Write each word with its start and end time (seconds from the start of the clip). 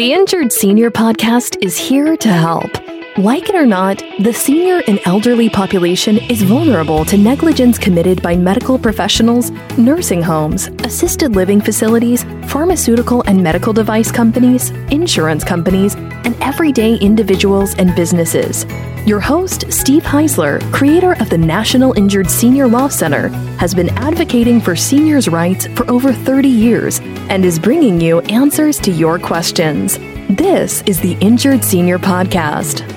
The 0.00 0.14
Injured 0.14 0.50
Senior 0.50 0.90
Podcast 0.90 1.62
is 1.62 1.76
here 1.76 2.16
to 2.16 2.28
help. 2.30 2.89
Like 3.18 3.48
it 3.48 3.56
or 3.56 3.66
not, 3.66 4.00
the 4.20 4.32
senior 4.32 4.82
and 4.86 5.00
elderly 5.04 5.50
population 5.50 6.16
is 6.30 6.42
vulnerable 6.42 7.04
to 7.06 7.18
negligence 7.18 7.76
committed 7.76 8.22
by 8.22 8.36
medical 8.36 8.78
professionals, 8.78 9.50
nursing 9.76 10.22
homes, 10.22 10.68
assisted 10.84 11.34
living 11.34 11.60
facilities, 11.60 12.22
pharmaceutical 12.46 13.22
and 13.26 13.42
medical 13.42 13.72
device 13.72 14.12
companies, 14.12 14.70
insurance 14.92 15.42
companies, 15.42 15.96
and 15.96 16.36
everyday 16.40 16.94
individuals 16.98 17.74
and 17.74 17.96
businesses. 17.96 18.64
Your 19.06 19.20
host, 19.20 19.72
Steve 19.72 20.04
Heisler, 20.04 20.60
creator 20.72 21.14
of 21.20 21.30
the 21.30 21.38
National 21.38 21.92
Injured 21.94 22.30
Senior 22.30 22.68
Law 22.68 22.86
Center, 22.86 23.28
has 23.58 23.74
been 23.74 23.88
advocating 23.98 24.60
for 24.60 24.76
seniors' 24.76 25.28
rights 25.28 25.66
for 25.74 25.90
over 25.90 26.12
30 26.12 26.48
years 26.48 27.00
and 27.28 27.44
is 27.44 27.58
bringing 27.58 28.00
you 28.00 28.20
answers 28.22 28.78
to 28.78 28.92
your 28.92 29.18
questions. 29.18 29.98
This 30.28 30.82
is 30.82 31.00
the 31.00 31.14
Injured 31.20 31.64
Senior 31.64 31.98
Podcast. 31.98 32.89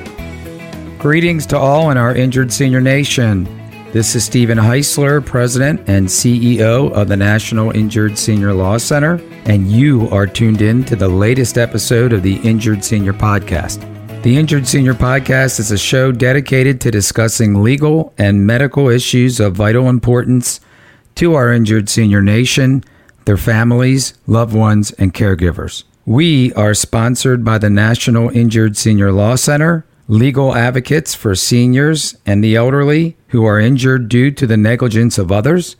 Greetings 1.03 1.45
to 1.47 1.57
all 1.57 1.91
in 1.91 1.97
our 1.97 2.15
Injured 2.15 2.49
Senior 2.49 2.79
Nation. 2.79 3.43
This 3.91 4.15
is 4.15 4.23
Stephen 4.23 4.57
Heisler, 4.57 5.23
President 5.23 5.81
and 5.89 6.07
CEO 6.07 6.89
of 6.93 7.09
the 7.09 7.17
National 7.17 7.71
Injured 7.71 8.17
Senior 8.17 8.53
Law 8.53 8.77
Center, 8.77 9.15
and 9.43 9.69
you 9.69 10.07
are 10.11 10.25
tuned 10.25 10.61
in 10.61 10.85
to 10.85 10.95
the 10.95 11.09
latest 11.09 11.57
episode 11.57 12.13
of 12.13 12.23
the 12.23 12.37
Injured 12.47 12.85
Senior 12.85 13.11
Podcast. 13.11 13.81
The 14.23 14.37
Injured 14.37 14.65
Senior 14.65 14.93
Podcast 14.93 15.59
is 15.59 15.71
a 15.71 15.77
show 15.77 16.13
dedicated 16.13 16.79
to 16.79 16.89
discussing 16.89 17.61
legal 17.61 18.13
and 18.17 18.47
medical 18.47 18.87
issues 18.87 19.41
of 19.41 19.57
vital 19.57 19.89
importance 19.89 20.61
to 21.15 21.33
our 21.35 21.51
injured 21.51 21.89
senior 21.89 22.21
nation, 22.21 22.81
their 23.25 23.35
families, 23.35 24.13
loved 24.25 24.55
ones, 24.55 24.91
and 24.91 25.13
caregivers. 25.13 25.83
We 26.05 26.53
are 26.53 26.73
sponsored 26.73 27.43
by 27.43 27.57
the 27.57 27.69
National 27.69 28.29
Injured 28.29 28.77
Senior 28.77 29.11
Law 29.11 29.35
Center, 29.35 29.85
legal 30.07 30.55
advocates 30.55 31.13
for 31.15 31.35
seniors 31.35 32.15
and 32.25 32.43
the 32.43 32.55
elderly 32.55 33.15
who 33.27 33.45
are 33.45 33.59
injured 33.59 34.09
due 34.09 34.31
to 34.31 34.45
the 34.45 34.57
negligence 34.57 35.17
of 35.17 35.31
others. 35.31 35.77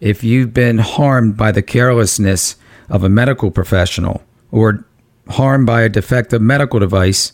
If 0.00 0.22
you've 0.22 0.52
been 0.52 0.76
harmed 0.78 1.36
by 1.36 1.50
the 1.52 1.62
carelessness 1.62 2.56
of 2.88 3.04
a 3.04 3.08
medical 3.08 3.50
professional 3.50 4.22
or 4.50 4.84
harmed 5.28 5.66
by 5.66 5.82
a 5.82 5.88
defective 5.88 6.42
medical 6.42 6.78
device, 6.78 7.32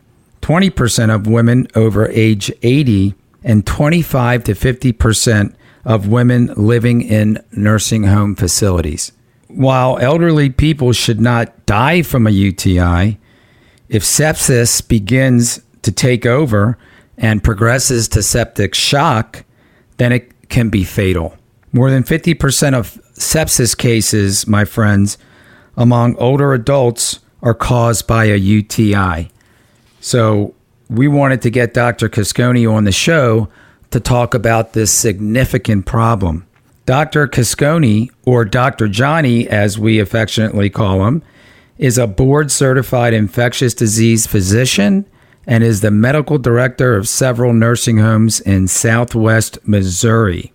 20% 0.43 1.15
of 1.15 1.27
women 1.27 1.67
over 1.75 2.07
age 2.11 2.53
80, 2.61 3.15
and 3.43 3.67
25 3.67 4.45
to 4.45 4.53
50% 4.53 5.55
of 5.87 6.07
women 6.07 6.53
living 6.55 7.01
in 7.01 7.43
nursing 7.53 8.03
home 8.03 8.35
facilities. 8.35 9.13
While 9.55 9.99
elderly 9.99 10.51
people 10.51 10.93
should 10.93 11.21
not 11.21 11.67
die 11.67 12.03
from 12.03 12.27
a 12.27 12.31
UTI, 12.31 13.19
if 13.89 14.03
sepsis 14.03 14.87
begins 14.87 15.61
to 15.83 15.93
take 15.93 16.25
over 16.25 16.79
and 17.19 17.45
progresses 17.45 18.09
to 18.09 18.23
septic 18.23 18.75
shock, 18.75 19.45
then 19.99 20.13
it 20.13 20.49
can 20.49 20.71
be 20.71 20.85
fatal. 20.85 21.37
More 21.73 21.91
than 21.91 22.03
50% 22.03 22.75
of 22.75 23.01
sepsis 23.15 23.77
cases, 23.77 24.47
my 24.47 24.65
friends, 24.65 25.19
among 25.77 26.17
older 26.17 26.53
adults 26.53 27.21
are 27.43 27.55
caused 27.55 28.07
by 28.07 28.25
a 28.25 28.37
UTI. 28.37 29.31
So 30.01 30.55
we 30.89 31.09
wanted 31.09 31.43
to 31.43 31.51
get 31.51 31.75
Dr. 31.75 32.09
Cascone 32.09 32.71
on 32.71 32.85
the 32.85 32.93
show 32.93 33.49
to 33.91 34.01
talk 34.01 34.35
about 34.35 34.73
this 34.73 34.91
significant 34.91 35.87
problem. 35.87 36.47
Dr. 36.85 37.29
Cascone, 37.29 38.11
or 38.27 38.45
Dr. 38.45 38.89
Johnny, 38.89 39.49
as 39.49 39.79
we 39.79 40.01
affectionately 40.01 40.69
call 40.69 41.07
him, 41.07 41.23
is 41.79 41.97
a 41.97 42.07
board 42.07 42.51
certified 42.51 43.15
infectious 43.15 43.73
disease 43.73 44.27
physician 44.27 45.07
and 45.47 45.63
is 45.63 45.81
the 45.81 45.91
medical 45.91 46.39
director 46.39 46.97
of 46.97 47.09
several 47.09 47.53
nursing 47.53 47.99
homes 47.99 48.41
in 48.41 48.69
southwest 48.69 49.59
Missouri. 49.67 50.53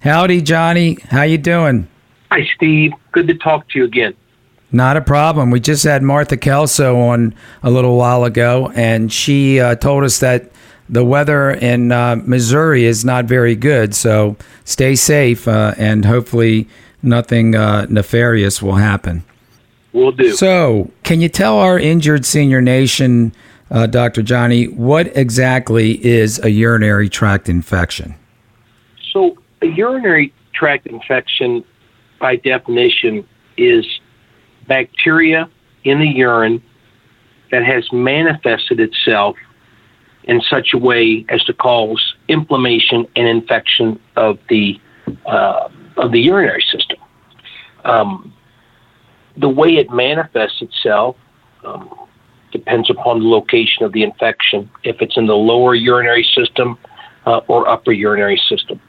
Howdy, 0.00 0.40
Johnny. 0.42 0.98
How 1.10 1.22
you 1.22 1.38
doing? 1.38 1.88
Hi, 2.30 2.48
Steve. 2.54 2.92
Good 3.12 3.26
to 3.28 3.34
talk 3.34 3.68
to 3.70 3.78
you 3.78 3.84
again. 3.84 4.14
Not 4.72 4.96
a 4.96 5.00
problem. 5.00 5.50
We 5.50 5.58
just 5.58 5.82
had 5.82 6.02
Martha 6.02 6.36
Kelso 6.36 6.96
on 6.96 7.34
a 7.62 7.70
little 7.70 7.96
while 7.96 8.24
ago, 8.24 8.70
and 8.76 9.12
she 9.12 9.58
uh, 9.58 9.74
told 9.74 10.04
us 10.04 10.20
that 10.20 10.50
the 10.90 11.04
weather 11.04 11.52
in 11.52 11.92
uh, 11.92 12.16
Missouri 12.16 12.84
is 12.84 13.04
not 13.04 13.26
very 13.26 13.54
good. 13.54 13.94
So 13.94 14.36
stay 14.64 14.96
safe, 14.96 15.46
uh, 15.46 15.74
and 15.78 16.04
hopefully 16.04 16.68
nothing 17.02 17.54
uh, 17.54 17.86
nefarious 17.88 18.60
will 18.60 18.74
happen. 18.74 19.24
Will 19.92 20.12
do. 20.12 20.32
So, 20.34 20.90
can 21.02 21.20
you 21.20 21.28
tell 21.28 21.58
our 21.58 21.78
injured 21.78 22.24
senior 22.24 22.60
nation, 22.60 23.32
uh, 23.70 23.86
Dr. 23.86 24.22
Johnny, 24.22 24.66
what 24.66 25.16
exactly 25.16 26.04
is 26.04 26.38
a 26.44 26.50
urinary 26.50 27.08
tract 27.08 27.48
infection? 27.48 28.14
So, 29.12 29.36
a 29.62 29.66
urinary 29.66 30.32
tract 30.52 30.86
infection, 30.86 31.64
by 32.20 32.36
definition, 32.36 33.26
is 33.56 33.84
bacteria 34.68 35.50
in 35.82 35.98
the 35.98 36.08
urine 36.08 36.62
that 37.50 37.64
has 37.64 37.90
manifested 37.92 38.78
itself 38.78 39.36
in 40.24 40.40
such 40.42 40.72
a 40.74 40.78
way 40.78 41.24
as 41.28 41.42
to 41.44 41.52
cause 41.52 42.14
inflammation 42.28 43.06
and 43.16 43.26
infection 43.26 43.98
of 44.16 44.38
the 44.48 44.80
uh, 45.26 45.68
of 45.96 46.12
the 46.12 46.20
urinary 46.20 46.64
system. 46.70 46.98
Um, 47.84 48.32
the 49.36 49.48
way 49.48 49.76
it 49.76 49.90
manifests 49.90 50.60
itself 50.60 51.16
um, 51.64 52.08
depends 52.52 52.90
upon 52.90 53.20
the 53.20 53.26
location 53.26 53.84
of 53.84 53.92
the 53.92 54.02
infection. 54.02 54.70
If 54.84 55.00
it's 55.00 55.16
in 55.16 55.26
the 55.26 55.36
lower 55.36 55.74
urinary 55.74 56.26
system 56.34 56.78
uh, 57.26 57.40
or 57.48 57.68
upper 57.68 57.92
urinary 57.92 58.40
system. 58.48 58.80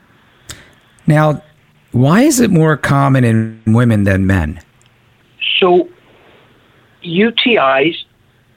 Now, 1.08 1.44
why 1.92 2.22
is 2.22 2.40
it 2.40 2.52
more 2.52 2.78
common 2.78 3.24
in 3.24 3.62
women 3.68 4.04
than 4.04 4.26
men? 4.26 4.62
So, 5.60 5.90
UTIs 7.04 7.96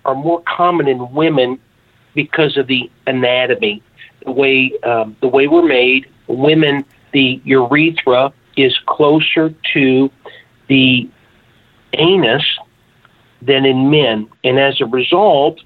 are 0.04 0.14
more 0.14 0.42
common 0.42 0.86
in 0.86 1.12
women 1.12 1.58
because 2.14 2.56
of 2.56 2.66
the 2.66 2.91
anatomy, 3.06 3.82
the 4.25 4.32
way 4.32 4.72
um, 4.82 5.16
the 5.20 5.28
way 5.28 5.47
we're 5.47 5.66
made. 5.66 6.06
Women, 6.26 6.84
the 7.12 7.41
urethra 7.44 8.32
is 8.56 8.78
closer 8.86 9.54
to 9.75 10.10
the 10.69 11.08
anus 11.92 12.44
than 13.42 13.66
in 13.66 13.91
men, 13.91 14.28
and 14.42 14.58
as 14.58 14.80
a 14.80 14.86
result, 14.86 15.60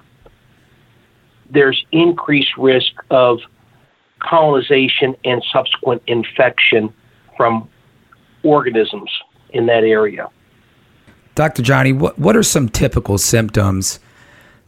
there's 1.49 1.85
increased 1.91 2.57
risk 2.57 2.91
of 3.09 3.39
colonization 4.19 5.15
and 5.23 5.43
subsequent 5.51 6.01
infection 6.07 6.93
from 7.37 7.69
organisms 8.43 9.09
in 9.51 9.65
that 9.67 9.83
area. 9.83 10.29
Dr. 11.35 11.61
Johnny, 11.61 11.93
what, 11.93 12.19
what 12.19 12.35
are 12.35 12.43
some 12.43 12.67
typical 12.67 13.17
symptoms 13.17 13.99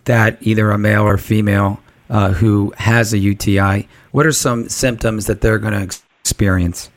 that 0.05 0.37
either 0.41 0.71
a 0.71 0.77
male 0.77 1.03
or 1.03 1.17
female 1.17 1.79
uh, 2.09 2.31
who 2.33 2.73
has 2.77 3.13
a 3.13 3.17
UTI, 3.17 3.87
what 4.11 4.25
are 4.25 4.31
some 4.31 4.67
symptoms 4.69 5.27
that 5.27 5.41
they're 5.41 5.59
going 5.59 5.73
to 5.73 5.97
experience? 6.19 6.89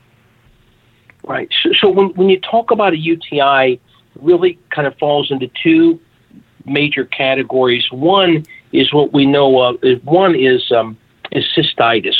Right. 1.26 1.48
So, 1.62 1.70
so 1.72 1.90
when, 1.90 2.08
when 2.14 2.28
you 2.28 2.40
talk 2.40 2.70
about 2.70 2.92
a 2.92 2.98
UTI, 2.98 3.80
really 4.20 4.58
kind 4.70 4.86
of 4.86 4.96
falls 4.98 5.30
into 5.30 5.50
two 5.62 6.00
major 6.66 7.04
categories. 7.04 7.90
One 7.90 8.44
is 8.72 8.92
what 8.92 9.12
we 9.12 9.26
know 9.26 9.60
of. 9.60 9.76
One 10.04 10.34
is 10.34 10.70
um, 10.72 10.96
is 11.32 11.44
cystitis. 11.56 12.16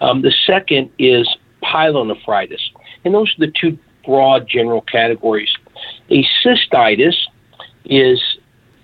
Um, 0.00 0.22
the 0.22 0.32
second 0.46 0.90
is 0.98 1.28
pyelonephritis, 1.62 2.60
and 3.04 3.14
those 3.14 3.30
are 3.30 3.46
the 3.46 3.52
two 3.52 3.78
broad 4.04 4.48
general 4.48 4.82
categories. 4.82 5.50
A 6.10 6.24
cystitis 6.44 7.14
is 7.84 8.20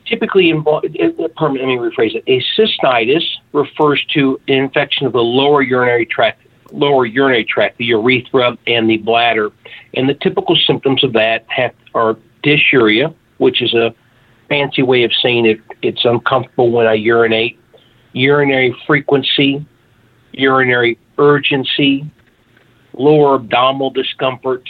typically 0.08 0.50
involved, 0.50 0.86
let 0.98 1.16
me 1.18 1.76
rephrase 1.76 2.14
it. 2.14 2.24
A 2.26 2.42
cystitis 2.56 3.24
refers 3.52 4.04
to 4.14 4.40
an 4.48 4.54
infection 4.54 5.06
of 5.06 5.12
the 5.12 5.22
lower 5.22 5.62
urinary 5.62 6.06
tract, 6.06 6.42
lower 6.72 7.06
urinary 7.06 7.44
tract, 7.44 7.78
the 7.78 7.84
urethra 7.86 8.56
and 8.66 8.88
the 8.88 8.96
bladder. 8.98 9.52
And 9.94 10.08
the 10.08 10.14
typical 10.14 10.56
symptoms 10.56 11.04
of 11.04 11.12
that 11.12 11.44
have, 11.48 11.74
are 11.94 12.16
dysuria, 12.42 13.14
which 13.38 13.62
is 13.62 13.74
a 13.74 13.94
fancy 14.48 14.82
way 14.82 15.04
of 15.04 15.12
saying 15.22 15.46
it, 15.46 15.60
it's 15.82 16.04
uncomfortable 16.04 16.70
when 16.70 16.86
I 16.86 16.94
urinate, 16.94 17.58
urinary 18.12 18.74
frequency, 18.86 19.64
urinary 20.32 20.98
urgency, 21.18 22.10
lower 22.94 23.36
abdominal 23.36 23.90
discomfort, 23.90 24.68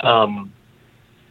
um, 0.00 0.52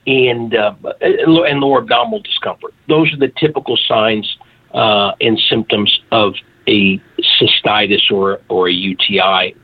and 0.07 0.55
uh, 0.55 0.73
and 1.01 1.59
lower 1.59 1.79
abdominal 1.79 2.21
discomfort. 2.21 2.73
Those 2.87 3.13
are 3.13 3.17
the 3.17 3.27
typical 3.27 3.77
signs 3.77 4.37
uh, 4.73 5.11
and 5.21 5.37
symptoms 5.37 5.99
of 6.11 6.35
a 6.67 6.99
cystitis 7.39 8.09
or 8.09 8.39
or 8.49 8.69
a 8.69 8.73
UTI. 8.73 9.55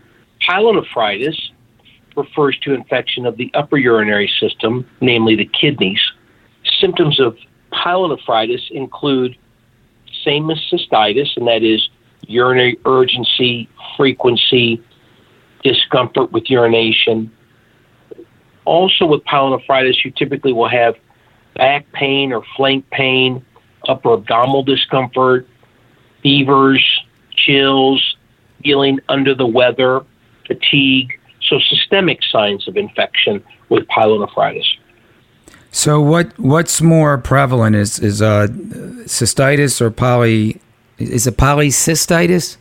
Pyelonephritis 0.47 1.37
refers 2.15 2.57
to 2.59 2.73
infection 2.73 3.25
of 3.25 3.37
the 3.37 3.49
upper 3.53 3.77
urinary 3.77 4.29
system, 4.39 4.87
namely 5.01 5.35
the 5.35 5.45
kidneys. 5.45 6.01
Symptoms 6.79 7.19
of 7.19 7.37
pyelonephritis 7.71 8.69
include 8.71 9.35
same 10.23 10.49
as 10.51 10.59
cystitis, 10.71 11.35
and 11.37 11.47
that 11.47 11.63
is 11.63 11.89
urinary 12.27 12.77
urgency, 12.85 13.67
frequency, 13.97 14.81
discomfort 15.63 16.31
with 16.31 16.49
urination. 16.49 17.31
Also, 18.65 19.05
with 19.05 19.23
pyelonephritis, 19.25 20.03
you 20.05 20.11
typically 20.11 20.53
will 20.53 20.69
have 20.69 20.95
back 21.55 21.91
pain 21.91 22.31
or 22.31 22.43
flank 22.55 22.89
pain, 22.89 23.45
upper 23.87 24.13
abdominal 24.13 24.63
discomfort, 24.63 25.47
fevers, 26.21 27.01
chills, 27.35 28.15
feeling 28.63 28.99
under 29.09 29.35
the 29.35 29.45
weather, 29.45 30.01
fatigue. 30.47 31.19
So, 31.41 31.59
systemic 31.59 32.19
signs 32.23 32.67
of 32.67 32.77
infection 32.77 33.43
with 33.69 33.85
pyelonephritis. 33.87 34.65
So, 35.71 35.99
what 35.99 36.37
what's 36.39 36.81
more 36.81 37.17
prevalent 37.17 37.75
is 37.75 37.99
is 37.99 38.21
uh, 38.21 38.47
cystitis 39.05 39.81
or 39.81 39.89
poly? 39.89 40.61
Is 40.99 41.27
it 41.27 41.35
polycystitis? 41.35 42.57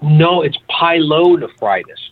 No, 0.00 0.42
it's 0.42 0.56
pyelonephritis. 0.70 2.10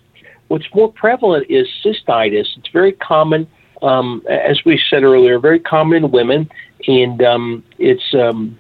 What's 0.50 0.66
more 0.74 0.92
prevalent 0.92 1.46
is 1.48 1.68
cystitis. 1.84 2.58
It's 2.58 2.68
very 2.72 2.90
common, 2.90 3.46
um, 3.82 4.24
as 4.28 4.64
we 4.64 4.80
said 4.90 5.04
earlier, 5.04 5.38
very 5.38 5.60
common 5.60 6.02
in 6.02 6.10
women, 6.10 6.50
and 6.88 7.22
um, 7.22 7.62
it's, 7.78 8.12
um, 8.14 8.58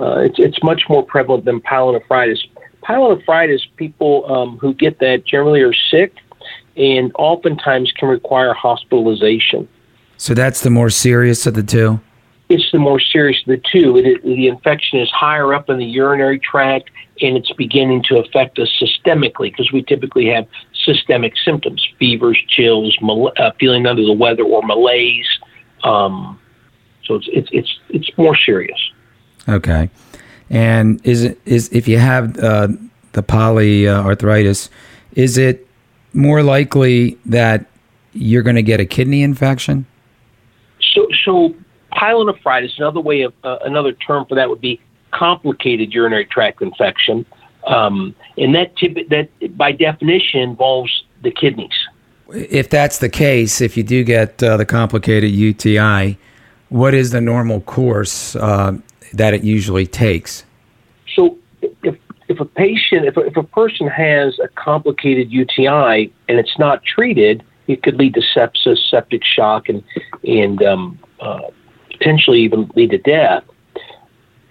uh, 0.00 0.20
it's 0.20 0.38
it's 0.38 0.62
much 0.62 0.84
more 0.88 1.04
prevalent 1.04 1.44
than 1.44 1.60
pyelonephritis. 1.60 2.38
Pyelonephritis, 2.82 3.60
people 3.76 4.24
um, 4.32 4.56
who 4.56 4.72
get 4.72 4.98
that 5.00 5.26
generally 5.26 5.60
are 5.60 5.74
sick, 5.74 6.16
and 6.74 7.12
oftentimes 7.18 7.92
can 7.92 8.08
require 8.08 8.54
hospitalization. 8.54 9.68
So 10.16 10.32
that's 10.32 10.62
the 10.62 10.70
more 10.70 10.88
serious 10.88 11.46
of 11.46 11.52
the 11.52 11.62
two 11.62 12.00
it's 12.52 12.70
the 12.70 12.78
more 12.78 13.00
serious 13.00 13.40
of 13.42 13.46
the 13.46 13.62
two. 13.72 13.96
It, 13.96 14.06
it, 14.06 14.22
the 14.22 14.46
infection 14.46 15.00
is 15.00 15.10
higher 15.10 15.54
up 15.54 15.70
in 15.70 15.78
the 15.78 15.86
urinary 15.86 16.38
tract 16.38 16.90
and 17.22 17.36
it's 17.36 17.52
beginning 17.52 18.02
to 18.04 18.18
affect 18.18 18.58
us 18.58 18.70
systemically 18.80 19.50
because 19.50 19.72
we 19.72 19.82
typically 19.82 20.26
have 20.26 20.46
systemic 20.84 21.34
symptoms 21.44 21.86
fevers, 21.98 22.38
chills, 22.48 22.96
mal- 23.00 23.32
uh, 23.36 23.50
feeling 23.58 23.86
under 23.86 24.04
the 24.04 24.12
weather, 24.12 24.42
or 24.42 24.62
malaise. 24.62 25.28
Um, 25.84 26.38
so 27.04 27.14
it's, 27.16 27.28
it's, 27.32 27.48
it's, 27.52 27.78
it's 27.90 28.18
more 28.18 28.36
serious. 28.36 28.78
Okay. 29.48 29.90
And 30.50 31.04
is 31.04 31.24
it 31.24 31.40
is 31.46 31.68
if 31.72 31.88
you 31.88 31.98
have 31.98 32.38
uh, 32.38 32.68
the 33.12 33.22
polyarthritis, 33.22 34.68
is 35.14 35.38
it 35.38 35.66
more 36.12 36.42
likely 36.42 37.18
that 37.26 37.66
you're 38.12 38.42
going 38.42 38.56
to 38.56 38.62
get 38.62 38.78
a 38.78 38.84
kidney 38.84 39.22
infection? 39.22 39.86
So, 40.94 41.08
so 41.24 41.54
pyelonephritis, 41.92 42.78
another 42.78 43.00
way 43.00 43.22
of 43.22 43.32
uh, 43.44 43.58
another 43.64 43.92
term 43.92 44.26
for 44.26 44.34
that 44.34 44.50
would 44.50 44.60
be 44.60 44.80
complicated 45.12 45.92
urinary 45.92 46.24
tract 46.24 46.62
infection, 46.62 47.24
um, 47.66 48.14
and 48.36 48.54
that 48.54 48.76
tip, 48.76 49.08
that 49.08 49.28
by 49.56 49.72
definition 49.72 50.40
involves 50.40 51.04
the 51.22 51.30
kidneys. 51.30 51.70
If 52.30 52.70
that's 52.70 52.98
the 52.98 53.08
case, 53.08 53.60
if 53.60 53.76
you 53.76 53.82
do 53.82 54.04
get 54.04 54.42
uh, 54.42 54.56
the 54.56 54.64
complicated 54.64 55.30
UTI, 55.30 56.18
what 56.70 56.94
is 56.94 57.10
the 57.10 57.20
normal 57.20 57.60
course 57.60 58.34
uh, 58.36 58.76
that 59.12 59.34
it 59.34 59.44
usually 59.44 59.86
takes? 59.86 60.44
So, 61.14 61.38
if 61.82 61.96
if 62.28 62.40
a 62.40 62.44
patient, 62.44 63.04
if 63.04 63.16
a, 63.16 63.20
if 63.20 63.36
a 63.36 63.42
person 63.42 63.86
has 63.88 64.38
a 64.38 64.48
complicated 64.48 65.30
UTI 65.30 66.12
and 66.28 66.38
it's 66.38 66.58
not 66.58 66.82
treated, 66.84 67.44
it 67.66 67.82
could 67.82 67.96
lead 67.96 68.14
to 68.14 68.22
sepsis, 68.34 68.78
septic 68.90 69.22
shock, 69.24 69.68
and 69.68 69.82
and 70.24 70.62
um, 70.62 70.98
uh, 71.20 71.42
potentially 71.90 72.40
even 72.40 72.70
lead 72.74 72.90
to 72.90 72.98
death. 72.98 73.44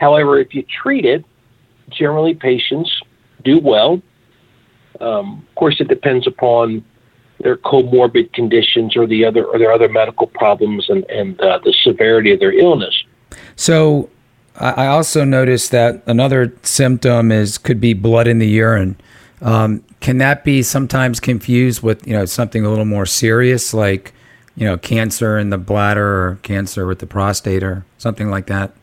However, 0.02 0.40
if 0.40 0.54
you 0.54 0.64
treat 0.64 1.06
it, 1.06 1.24
generally 1.90 2.34
patients 2.34 2.92
do 3.44 3.60
well. 3.60 4.02
Um, 5.00 5.46
of 5.48 5.56
course, 5.56 5.80
it 5.80 5.88
depends 5.88 6.28
upon 6.28 6.84
their 7.40 7.56
comorbid 7.58 8.34
conditions 8.34 8.98
or 8.98 9.08
the 9.08 9.24
other 9.26 9.46
or 9.46 9.58
their 9.58 9.72
other 9.72 9.88
medical 9.88 10.28
problems 10.28 10.90
and 10.90 11.04
and 11.06 11.40
uh, 11.40 11.60
the 11.64 11.74
severity 11.84 12.32
of 12.34 12.40
their 12.40 12.52
illness. 12.52 12.96
So, 13.56 14.10
I 14.56 14.88
also 14.88 15.24
noticed 15.24 15.72
that 15.72 16.04
another 16.08 16.54
symptom 16.64 17.32
is 17.32 17.58
could 17.58 17.80
be 17.80 17.94
blood 17.94 18.28
in 18.28 18.40
the 18.40 18.48
urine. 18.48 18.98
Um, 19.42 19.84
can 20.02 20.18
that 20.18 20.44
be 20.44 20.62
sometimes 20.64 21.20
confused 21.20 21.82
with 21.84 22.06
you 22.08 22.14
know 22.14 22.26
something 22.26 22.66
a 22.66 22.70
little 22.70 22.86
more 22.86 23.06
serious 23.06 23.74
like 23.74 24.14
you 24.56 24.66
know, 24.66 24.78
cancer 24.78 25.38
in 25.38 25.50
the 25.50 25.58
bladder 25.58 26.28
or 26.28 26.40
cancer 26.44 26.86
with 26.86 27.00
the 27.00 27.08
prostate 27.08 27.64
or 27.64 27.86
something 27.98 28.30
like 28.30 28.48
that? 28.48 28.74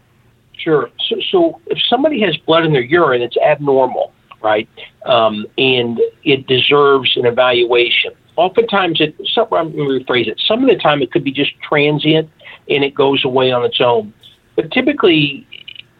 Sure. 0.58 0.90
So, 1.08 1.16
so 1.30 1.60
if 1.66 1.78
somebody 1.88 2.20
has 2.22 2.36
blood 2.36 2.64
in 2.64 2.72
their 2.72 2.82
urine, 2.82 3.22
it's 3.22 3.36
abnormal, 3.36 4.12
right? 4.42 4.68
Um, 5.06 5.46
and 5.56 6.00
it 6.24 6.46
deserves 6.46 7.16
an 7.16 7.26
evaluation. 7.26 8.12
Oftentimes, 8.36 9.00
it. 9.00 9.14
Some, 9.34 9.48
I'm 9.52 9.72
rephrase 9.72 10.28
it. 10.28 10.40
Some 10.46 10.62
of 10.62 10.68
the 10.68 10.76
time, 10.76 11.00
it 11.00 11.12
could 11.12 11.24
be 11.24 11.32
just 11.32 11.52
transient 11.60 12.30
and 12.68 12.84
it 12.84 12.94
goes 12.94 13.24
away 13.24 13.50
on 13.50 13.64
its 13.64 13.80
own. 13.80 14.12
But 14.56 14.70
typically, 14.72 15.46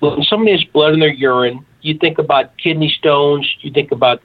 when 0.01 0.23
somebody 0.25 0.53
has 0.53 0.65
blood 0.65 0.93
in 0.93 1.01
their 1.01 1.13
urine, 1.13 1.65
you 1.83 1.97
think 1.99 2.19
about 2.19 2.57
kidney 2.59 2.95
stones, 2.99 3.49
you 3.61 3.73
think 3.73 3.93
about 3.93 4.21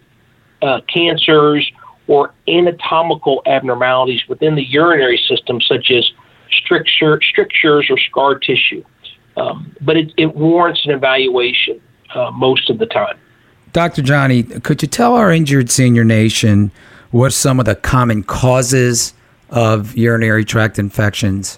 uh, 0.62 0.82
cancers, 0.92 1.72
or 2.08 2.34
anatomical 2.48 3.42
abnormalities 3.46 4.22
within 4.28 4.56
the 4.56 4.64
urinary 4.64 5.18
system, 5.30 5.62
such 5.62 5.90
as 5.92 6.12
stricture, 6.52 7.20
strictures 7.22 7.88
or 7.90 7.98
scar 7.98 8.36
tissue. 8.36 8.84
Um, 9.38 9.76
but 9.82 9.98
it, 9.98 10.14
it, 10.18 10.36
warrants 10.36 10.86
an 10.86 10.92
evaluation 10.92 11.82
uh, 12.14 12.32
most 12.32 12.70
of 12.70 12.78
the 12.78 12.86
time. 12.86 13.18
Dr. 13.72 14.04
Johnny, 14.04 14.44
could 14.44 14.82
you 14.82 14.88
tell 14.88 15.16
our 15.16 15.32
injured 15.32 15.72
senior 15.72 16.04
nation 16.04 16.72
what 17.12 17.34
some 17.34 17.60
of 17.60 17.66
the 17.66 17.76
common 17.76 18.24
causes 18.24 19.14
of 19.50 19.98
urinary 19.98 20.46
tract 20.46 20.78
infections? 20.78 21.58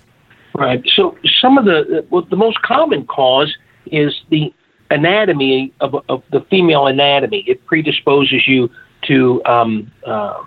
Right. 0.54 0.82
So, 0.96 1.18
some 1.42 1.58
of 1.58 1.66
the 1.66 2.06
well, 2.10 2.22
the 2.22 2.38
most 2.38 2.62
common 2.62 3.06
cause 3.08 3.54
is 3.88 4.22
the 4.30 4.54
anatomy 4.90 5.74
of, 5.82 5.96
of 6.08 6.24
the 6.32 6.42
female 6.50 6.88
anatomy. 6.88 7.44
It 7.48 7.66
predisposes 7.66 8.48
you 8.48 8.70
to 9.04 9.44
um, 9.46 9.92
uh, 10.06 10.44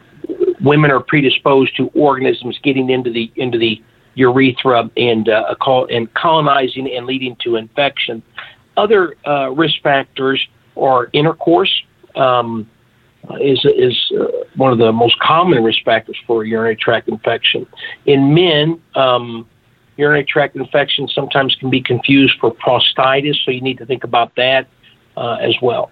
women 0.61 0.91
are 0.91 1.01
predisposed 1.01 1.77
to 1.77 1.89
organisms 1.95 2.59
getting 2.63 2.91
into 2.91 3.11
the 3.11 3.31
into 3.37 3.59
the 3.59 3.83
urethra 4.15 4.91
and 4.97 5.29
uh, 5.29 5.55
and 5.91 6.13
colonizing 6.15 6.91
and 6.95 7.07
leading 7.07 7.37
to 7.45 7.57
infection. 7.57 8.23
Other 8.77 9.17
uh, 9.27 9.51
risk 9.51 9.81
factors 9.83 10.47
are 10.77 11.09
intercourse. 11.13 11.83
Um, 12.15 12.69
is 13.41 13.65
is 13.65 14.13
uh, 14.19 14.25
one 14.57 14.73
of 14.73 14.79
the 14.79 14.93
most 14.93 15.19
common 15.19 15.63
risk 15.63 15.85
factors 15.85 16.17
for 16.27 16.45
urinary 16.45 16.77
tract 16.77 17.09
infection. 17.09 17.67
In 18.07 18.35
men, 18.35 18.81
um, 18.95 19.47
urinary 19.97 20.25
tract 20.25 20.57
infection 20.57 21.09
sometimes 21.09 21.55
can 21.57 21.71
be 21.71 21.83
confused 21.83 22.35
for 22.41 22.55
prostatitis, 22.55 23.37
so 23.45 23.51
you 23.51 23.61
need 23.61 23.79
to 23.79 23.87
think 23.87 24.05
about 24.05 24.35
that 24.37 24.67
uh, 25.17 25.35
as 25.41 25.55
well. 25.61 25.91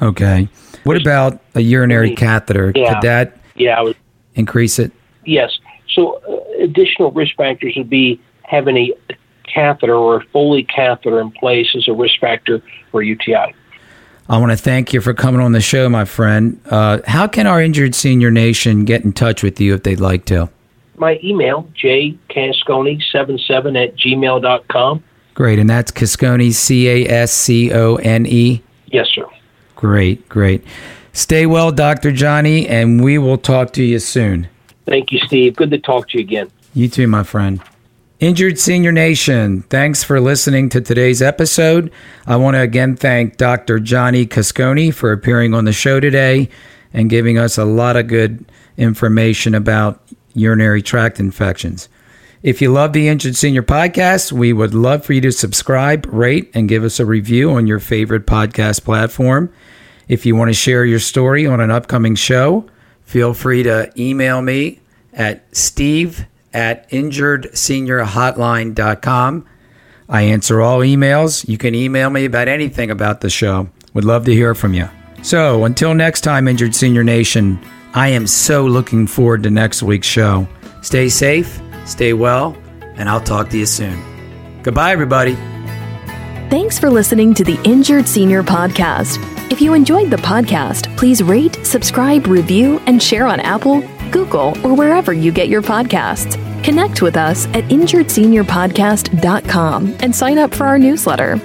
Okay. 0.00 0.48
What 0.84 0.96
about 0.96 1.40
a 1.54 1.60
urinary 1.60 2.14
catheter? 2.14 2.72
Yeah. 2.74 2.94
Could 2.94 3.02
that 3.02 3.36
yeah, 3.56 3.80
was, 3.80 3.94
increase 4.34 4.78
it? 4.78 4.92
Yes. 5.24 5.58
So 5.88 6.14
uh, 6.14 6.37
additional 6.58 7.10
risk 7.10 7.36
factors 7.36 7.74
would 7.76 7.90
be 7.90 8.20
having 8.42 8.76
a 8.76 8.92
catheter 9.44 9.94
or 9.94 10.16
a 10.16 10.24
Foley 10.26 10.64
catheter 10.64 11.20
in 11.20 11.30
place 11.30 11.68
as 11.76 11.88
a 11.88 11.92
risk 11.92 12.20
factor 12.20 12.62
for 12.90 13.02
UTI. 13.02 13.54
I 14.30 14.36
want 14.36 14.52
to 14.52 14.58
thank 14.58 14.92
you 14.92 15.00
for 15.00 15.14
coming 15.14 15.40
on 15.40 15.52
the 15.52 15.60
show, 15.60 15.88
my 15.88 16.04
friend. 16.04 16.60
Uh, 16.66 16.98
how 17.06 17.26
can 17.26 17.46
our 17.46 17.62
injured 17.62 17.94
senior 17.94 18.30
nation 18.30 18.84
get 18.84 19.02
in 19.04 19.14
touch 19.14 19.42
with 19.42 19.58
you 19.58 19.74
if 19.74 19.84
they'd 19.84 20.00
like 20.00 20.26
to? 20.26 20.50
My 20.96 21.18
email, 21.24 21.66
jcascone77 21.82 23.82
at 23.82 23.96
gmail.com. 23.96 25.02
Great. 25.34 25.58
And 25.60 25.70
that's 25.70 25.92
Cascone, 25.92 26.52
C 26.52 26.88
A 26.88 27.08
S 27.08 27.32
C 27.32 27.72
O 27.72 27.94
N 27.96 28.26
E? 28.26 28.62
Yes, 28.86 29.06
sir. 29.14 29.24
Great, 29.76 30.28
great. 30.28 30.64
Stay 31.12 31.46
well, 31.46 31.70
Dr. 31.70 32.12
Johnny, 32.12 32.66
and 32.66 33.02
we 33.02 33.18
will 33.18 33.38
talk 33.38 33.72
to 33.74 33.82
you 33.82 34.00
soon. 34.00 34.48
Thank 34.88 35.12
you, 35.12 35.18
Steve. 35.20 35.54
Good 35.56 35.70
to 35.70 35.78
talk 35.78 36.08
to 36.08 36.18
you 36.18 36.24
again. 36.24 36.50
You 36.74 36.88
too, 36.88 37.06
my 37.06 37.22
friend. 37.22 37.60
Injured 38.20 38.58
Senior 38.58 38.90
Nation, 38.90 39.62
thanks 39.62 40.02
for 40.02 40.20
listening 40.20 40.70
to 40.70 40.80
today's 40.80 41.22
episode. 41.22 41.92
I 42.26 42.34
want 42.34 42.56
to 42.56 42.60
again 42.60 42.96
thank 42.96 43.36
Dr. 43.36 43.78
Johnny 43.78 44.26
Cascone 44.26 44.92
for 44.92 45.12
appearing 45.12 45.54
on 45.54 45.66
the 45.66 45.72
show 45.72 46.00
today 46.00 46.48
and 46.92 47.08
giving 47.08 47.38
us 47.38 47.58
a 47.58 47.64
lot 47.64 47.96
of 47.96 48.08
good 48.08 48.44
information 48.76 49.54
about 49.54 50.02
urinary 50.34 50.82
tract 50.82 51.20
infections. 51.20 51.88
If 52.42 52.60
you 52.60 52.72
love 52.72 52.92
the 52.92 53.08
Injured 53.08 53.36
Senior 53.36 53.62
podcast, 53.62 54.32
we 54.32 54.52
would 54.52 54.74
love 54.74 55.04
for 55.04 55.12
you 55.12 55.20
to 55.20 55.30
subscribe, 55.30 56.06
rate, 56.06 56.50
and 56.54 56.68
give 56.68 56.82
us 56.82 56.98
a 56.98 57.06
review 57.06 57.52
on 57.52 57.66
your 57.68 57.78
favorite 57.78 58.26
podcast 58.26 58.84
platform. 58.84 59.52
If 60.08 60.26
you 60.26 60.34
want 60.34 60.48
to 60.48 60.54
share 60.54 60.84
your 60.84 61.00
story 61.00 61.46
on 61.46 61.60
an 61.60 61.70
upcoming 61.70 62.16
show, 62.16 62.68
feel 63.08 63.32
free 63.32 63.62
to 63.62 63.90
email 63.96 64.42
me 64.42 64.80
at 65.14 65.42
steve 65.56 66.26
at 66.52 66.90
injuredseniorhotline.com. 66.90 69.46
I 70.10 70.22
answer 70.22 70.60
all 70.60 70.80
emails. 70.80 71.48
You 71.48 71.56
can 71.56 71.74
email 71.74 72.10
me 72.10 72.26
about 72.26 72.48
anything 72.48 72.90
about 72.90 73.22
the 73.22 73.30
show. 73.30 73.70
Would 73.94 74.04
love 74.04 74.26
to 74.26 74.34
hear 74.34 74.54
from 74.54 74.74
you. 74.74 74.90
So 75.22 75.64
until 75.64 75.94
next 75.94 76.20
time, 76.20 76.46
Injured 76.48 76.74
Senior 76.74 77.02
Nation, 77.02 77.58
I 77.94 78.08
am 78.08 78.26
so 78.26 78.66
looking 78.66 79.06
forward 79.06 79.42
to 79.44 79.50
next 79.50 79.82
week's 79.82 80.06
show. 80.06 80.46
Stay 80.82 81.08
safe, 81.08 81.62
stay 81.86 82.12
well, 82.12 82.54
and 82.96 83.08
I'll 83.08 83.22
talk 83.22 83.48
to 83.50 83.58
you 83.58 83.64
soon. 83.64 83.98
Goodbye, 84.62 84.92
everybody. 84.92 85.34
Thanks 86.50 86.78
for 86.78 86.90
listening 86.90 87.32
to 87.34 87.44
the 87.44 87.58
Injured 87.64 88.06
Senior 88.06 88.42
Podcast. 88.42 89.37
If 89.50 89.62
you 89.62 89.72
enjoyed 89.72 90.10
the 90.10 90.16
podcast, 90.16 90.94
please 90.98 91.22
rate, 91.22 91.64
subscribe, 91.64 92.26
review, 92.26 92.82
and 92.86 93.02
share 93.02 93.26
on 93.26 93.40
Apple, 93.40 93.80
Google, 94.10 94.54
or 94.64 94.74
wherever 94.74 95.14
you 95.14 95.32
get 95.32 95.48
your 95.48 95.62
podcasts. 95.62 96.34
Connect 96.62 97.00
with 97.00 97.16
us 97.16 97.46
at 97.48 97.64
injuredseniorpodcast.com 97.64 99.96
and 100.00 100.14
sign 100.14 100.38
up 100.38 100.54
for 100.54 100.66
our 100.66 100.78
newsletter. 100.78 101.38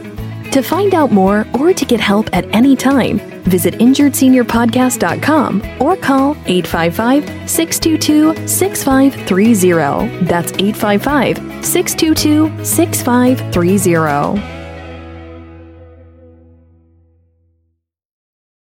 To 0.52 0.62
find 0.62 0.94
out 0.94 1.12
more 1.12 1.48
or 1.58 1.74
to 1.74 1.86
get 1.86 2.02
help 2.02 2.28
at 2.34 2.46
any 2.54 2.76
time, 2.76 3.20
visit 3.44 3.76
injuredseniorpodcast.com 3.76 5.64
or 5.80 5.96
call 5.96 6.32
855 6.46 7.50
622 7.50 8.48
6530. 8.48 10.26
That's 10.26 10.52
855 10.52 11.38
622 11.66 12.66
6530. 12.66 14.63